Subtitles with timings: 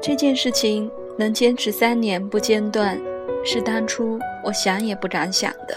[0.00, 2.96] 这件事情能坚持三年不间断，
[3.44, 5.76] 是当初我想也不敢想的。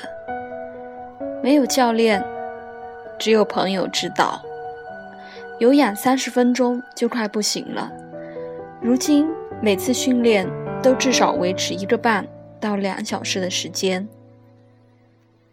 [1.42, 2.24] 没有教练，
[3.18, 4.40] 只有朋友指导，
[5.58, 7.92] 有氧三十分钟就快不行了。
[8.82, 9.28] 如今
[9.62, 10.48] 每次训练
[10.84, 12.28] 都至少维持一个半
[12.60, 14.08] 到两小时的时间。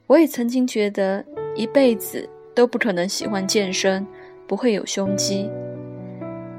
[0.07, 4.07] 我也曾经觉得一辈子都不可能喜欢健身，
[4.47, 5.50] 不会有胸肌，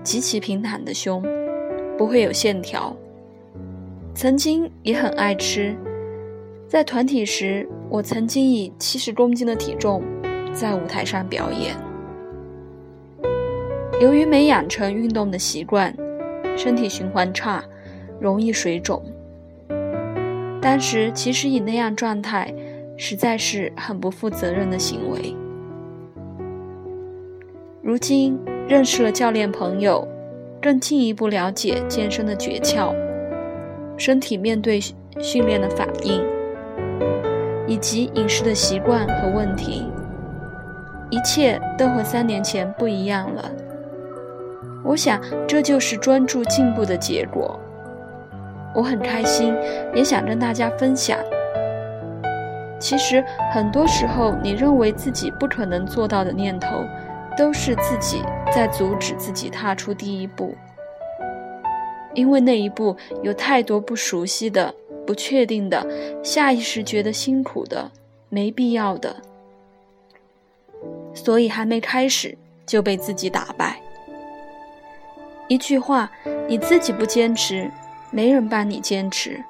[0.03, 1.23] 极其平坦的胸。
[1.97, 2.95] 不会有线条。
[4.13, 5.75] 曾经也很爱吃，
[6.67, 10.03] 在团体时，我曾经以七十公斤的体重
[10.53, 11.75] 在舞台上表演。
[13.99, 15.91] 由于没养成运动的习惯，
[16.55, 17.63] 身体循环差，
[18.19, 19.03] 容易水肿。
[20.61, 22.53] 当时其实以那样状态，
[22.95, 25.35] 实在是很不负责任的行为。
[27.87, 28.37] 如今
[28.67, 30.05] 认识了教练朋友。
[30.61, 32.93] 更进一步了解健身的诀窍，
[33.95, 34.81] 身体面对
[35.21, 36.21] 训练的反应，
[37.65, 39.85] 以及饮食的习惯和问题，
[41.11, 43.49] 一切都和三年前不一样了。
[44.83, 47.57] 我想这就是专注进步的结果。
[48.73, 49.55] 我很开心，
[49.93, 51.17] 也想跟大家分享。
[52.79, 53.23] 其实
[53.53, 56.83] 很多时候，你认为自己不可能做到的念头。
[57.37, 60.55] 都是自己在阻止自己踏出第一步，
[62.15, 64.73] 因为那一步有太多不熟悉的、
[65.05, 65.85] 不确定的，
[66.23, 67.91] 下意识觉得辛苦的、
[68.29, 69.15] 没必要的，
[71.13, 73.79] 所以还没开始就被自己打败。
[75.47, 76.11] 一句话，
[76.47, 77.71] 你自己不坚持，
[78.09, 79.41] 没人帮你坚持。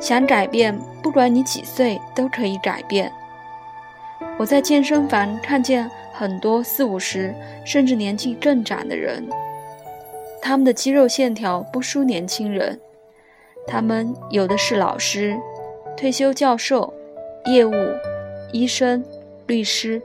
[0.00, 3.12] 想改变，不管你几岁都可以改变。
[4.38, 5.90] 我在健身房看见。
[6.16, 9.28] 很多四五十甚至年纪更长的人，
[10.40, 12.78] 他们的肌肉线条不输年轻人。
[13.66, 15.36] 他们有的是老师、
[15.96, 16.94] 退休教授、
[17.46, 17.72] 业务、
[18.52, 19.04] 医生、
[19.48, 20.00] 律师，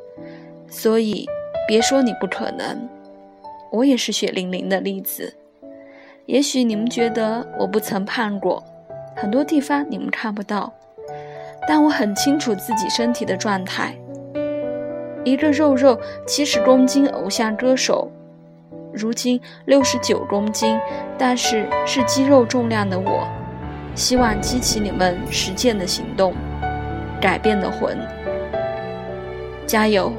[0.68, 1.30] 所以
[1.68, 2.90] 别说你不可能。
[3.72, 5.36] 我也是血淋淋的例子。
[6.26, 8.64] 也许你们觉得我不曾胖过，
[9.16, 10.74] 很多地方你们看不到，
[11.68, 13.96] 但我很清楚自己身体的状态。
[15.24, 18.10] 一个肉肉七十公斤偶像歌手，
[18.94, 20.78] 如今六十九公斤，
[21.18, 23.28] 但是是肌肉重量的我，
[23.96, 26.34] 希望激起你们实践的行动，
[27.22, 27.98] 改变的魂，
[29.68, 30.12] 加油！